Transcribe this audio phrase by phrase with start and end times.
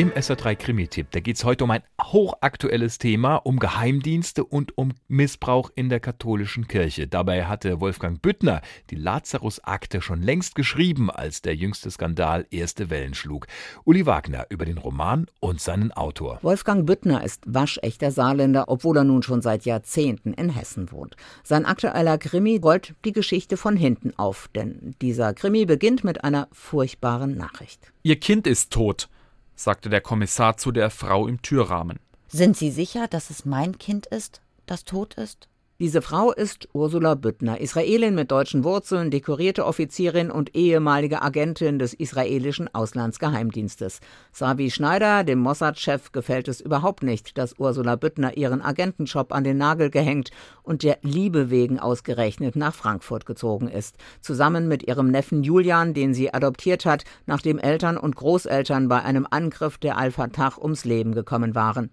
[0.00, 4.92] Im SR3 Krimi-Tipp, da geht es heute um ein hochaktuelles Thema, um Geheimdienste und um
[5.08, 7.06] Missbrauch in der katholischen Kirche.
[7.06, 13.12] Dabei hatte Wolfgang Büttner die Lazarus-Akte schon längst geschrieben, als der jüngste Skandal erste Wellen
[13.12, 13.46] schlug.
[13.84, 16.38] Uli Wagner über den Roman und seinen Autor.
[16.40, 21.16] Wolfgang Büttner ist waschechter Saarländer, obwohl er nun schon seit Jahrzehnten in Hessen wohnt.
[21.44, 26.48] Sein aktueller Krimi rollt die Geschichte von hinten auf, denn dieser Krimi beginnt mit einer
[26.52, 27.92] furchtbaren Nachricht.
[28.02, 29.10] Ihr Kind ist tot
[29.60, 31.98] sagte der Kommissar zu der Frau im Türrahmen.
[32.28, 35.48] Sind Sie sicher, dass es mein Kind ist, das tot ist?
[35.80, 41.94] Diese Frau ist Ursula Büttner, Israelin mit deutschen Wurzeln, dekorierte Offizierin und ehemalige Agentin des
[41.94, 44.00] israelischen Auslandsgeheimdienstes.
[44.30, 49.56] Savi Schneider, dem Mossad-Chef, gefällt es überhaupt nicht, dass Ursula Büttner ihren Agentenjob an den
[49.56, 53.96] Nagel gehängt und der Liebe wegen ausgerechnet nach Frankfurt gezogen ist.
[54.20, 59.26] Zusammen mit ihrem Neffen Julian, den sie adoptiert hat, nachdem Eltern und Großeltern bei einem
[59.30, 61.88] Angriff der Al-Fatah ums Leben gekommen waren.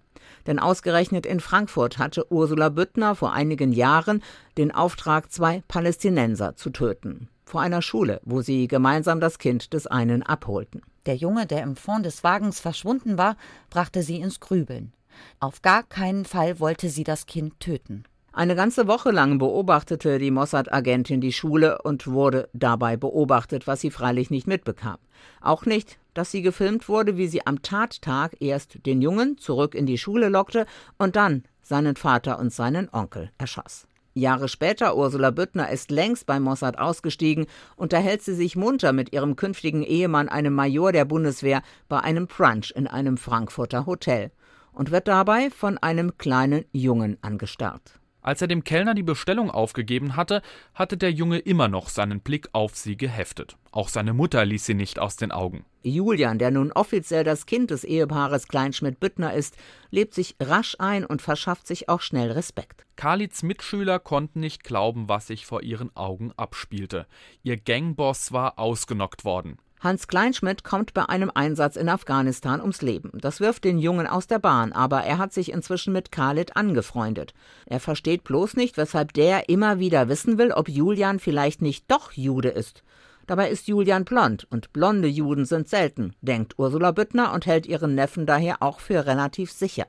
[0.46, 4.22] Denn ausgerechnet in Frankfurt hatte Ursula Büttner vor einigen Jahren
[4.56, 7.28] den Auftrag, zwei Palästinenser zu töten.
[7.44, 10.82] Vor einer Schule, wo sie gemeinsam das Kind des einen abholten.
[11.06, 13.36] Der Junge, der im Fond des Wagens verschwunden war,
[13.70, 14.92] brachte sie ins Grübeln.
[15.40, 18.04] Auf gar keinen Fall wollte sie das Kind töten.
[18.32, 23.90] Eine ganze Woche lang beobachtete die Mossad-Agentin die Schule und wurde dabei beobachtet, was sie
[23.90, 24.98] freilich nicht mitbekam.
[25.40, 29.86] Auch nicht, dass sie gefilmt wurde, wie sie am Tattag erst den Jungen zurück in
[29.86, 30.66] die Schule lockte
[30.98, 33.86] und dann seinen Vater und seinen Onkel erschoss.
[34.14, 37.46] Jahre später, Ursula Büttner ist längst bei Mossad ausgestiegen,
[37.76, 42.72] unterhält sie sich munter mit ihrem künftigen Ehemann, einem Major der Bundeswehr, bei einem Brunch
[42.74, 44.32] in einem Frankfurter Hotel
[44.72, 48.00] und wird dabei von einem kleinen Jungen angestarrt.
[48.28, 50.42] Als er dem Kellner die Bestellung aufgegeben hatte,
[50.74, 53.56] hatte der Junge immer noch seinen Blick auf sie geheftet.
[53.72, 55.64] Auch seine Mutter ließ sie nicht aus den Augen.
[55.82, 59.56] Julian, der nun offiziell das Kind des Ehepaares Kleinschmidt-Büttner ist,
[59.90, 62.84] lebt sich rasch ein und verschafft sich auch schnell Respekt.
[62.96, 67.06] Khalits Mitschüler konnten nicht glauben, was sich vor ihren Augen abspielte.
[67.42, 69.56] Ihr Gangboss war ausgenockt worden.
[69.80, 73.12] Hans Kleinschmidt kommt bei einem Einsatz in Afghanistan ums Leben.
[73.14, 77.32] Das wirft den Jungen aus der Bahn, aber er hat sich inzwischen mit Khalid angefreundet.
[77.66, 82.12] Er versteht bloß nicht, weshalb der immer wieder wissen will, ob Julian vielleicht nicht doch
[82.12, 82.82] Jude ist.
[83.28, 87.94] Dabei ist Julian blond und blonde Juden sind selten, denkt Ursula Büttner und hält ihren
[87.94, 89.86] Neffen daher auch für relativ sicher.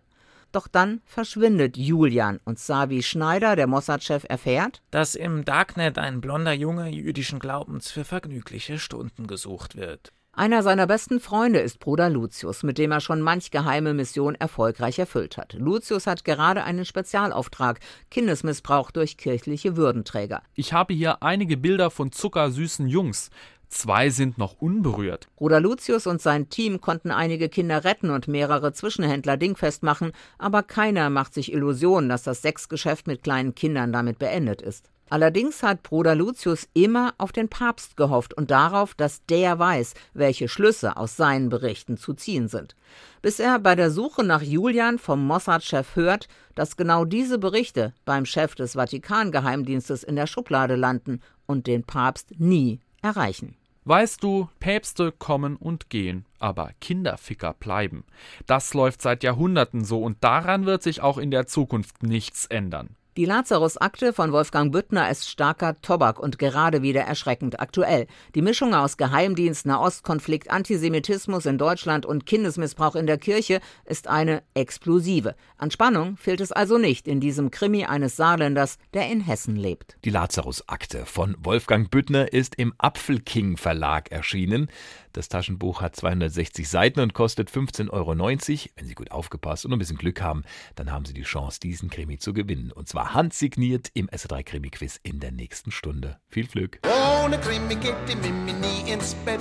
[0.52, 6.54] Doch dann verschwindet Julian und Savi Schneider, der Mossad-Chef, erfährt, dass im Darknet ein blonder
[6.54, 10.12] Junge jüdischen Glaubens für vergnügliche Stunden gesucht wird.
[10.40, 14.98] Einer seiner besten Freunde ist Bruder Lucius, mit dem er schon manch geheime Mission erfolgreich
[14.98, 15.54] erfüllt hat.
[15.54, 20.42] Lucius hat gerade einen Spezialauftrag: Kindesmissbrauch durch kirchliche Würdenträger.
[20.54, 23.32] Ich habe hier einige Bilder von zuckersüßen Jungs.
[23.70, 25.28] Zwei sind noch unberührt.
[25.36, 30.64] Bruder Lucius und sein Team konnten einige Kinder retten und mehrere Zwischenhändler dingfest machen, aber
[30.64, 34.90] keiner macht sich Illusionen, dass das Sexgeschäft mit kleinen Kindern damit beendet ist.
[35.12, 40.48] Allerdings hat Bruder Lucius immer auf den Papst gehofft und darauf, dass der weiß, welche
[40.48, 42.76] Schlüsse aus seinen Berichten zu ziehen sind.
[43.22, 48.26] Bis er bei der Suche nach Julian vom Mossad-Chef hört, dass genau diese Berichte beim
[48.26, 53.56] Chef des Vatikangeheimdienstes in der Schublade landen und den Papst nie erreichen.
[53.90, 58.04] Weißt du, Päpste kommen und gehen, aber Kinderficker bleiben.
[58.46, 62.96] Das läuft seit Jahrhunderten so und daran wird sich auch in der Zukunft nichts ändern.
[63.20, 68.08] Die Lazarus-Akte von Wolfgang Büttner ist starker Tobak und gerade wieder erschreckend aktuell.
[68.34, 74.42] Die Mischung aus Geheimdienst, Nahostkonflikt, Antisemitismus in Deutschland und Kindesmissbrauch in der Kirche ist eine
[74.54, 75.36] explosive.
[75.58, 79.98] An Spannung fehlt es also nicht in diesem Krimi eines Saarländers, der in Hessen lebt.
[80.06, 84.70] Die Lazarus-Akte von Wolfgang Büttner ist im Apfelking Verlag erschienen.
[85.14, 88.18] Das Taschenbuch hat 260 Seiten und kostet 15,90 Euro.
[88.18, 90.44] Wenn Sie gut aufgepasst und ein bisschen Glück haben,
[90.76, 92.72] dann haben Sie die Chance, diesen Krimi zu gewinnen.
[92.72, 96.20] Und zwar handsigniert im SR3 Krimi Quiz in der nächsten Stunde.
[96.28, 96.80] Viel Glück.
[97.24, 99.40] Ohne Krimi geht die Mimi nie ins Bett.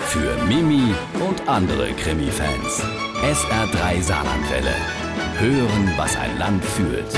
[0.00, 0.94] Für Mimi
[1.28, 2.82] und andere Krimi-Fans.
[3.22, 4.74] SR3 Saarlandwelle.
[5.38, 7.12] Hören, was ein Land fühlt.